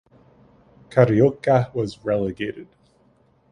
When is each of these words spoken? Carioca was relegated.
Carioca 0.89 1.71
was 1.75 2.03
relegated. 2.03 2.67